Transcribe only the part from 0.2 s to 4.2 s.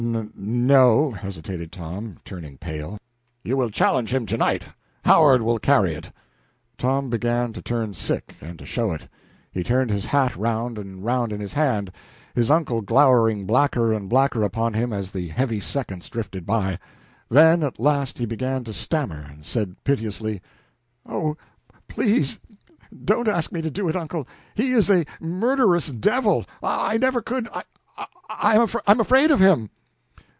no," hesitated Tom, turning pale. "You will challenge